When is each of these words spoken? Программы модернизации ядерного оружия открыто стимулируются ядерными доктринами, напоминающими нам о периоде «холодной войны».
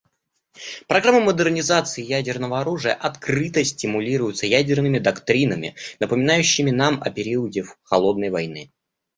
Программы 0.87 1.19
модернизации 1.21 2.01
ядерного 2.03 2.59
оружия 2.61 2.95
открыто 2.95 3.63
стимулируются 3.63 4.47
ядерными 4.47 4.97
доктринами, 4.97 5.75
напоминающими 5.99 6.71
нам 6.71 6.99
о 7.03 7.11
периоде 7.11 7.65
«холодной 7.83 8.31
войны». 8.31 8.71